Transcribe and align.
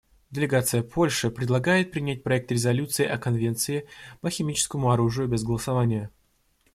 Делегация 0.31 0.81
Польши 0.81 1.29
предлагает 1.29 1.91
принять 1.91 2.23
проект 2.23 2.51
резолюции 2.51 3.05
о 3.05 3.19
Конвенции 3.19 3.87
по 4.21 4.31
химическому 4.31 4.89
оружию 4.91 5.27
без 5.27 5.43
голосования. 5.43 6.09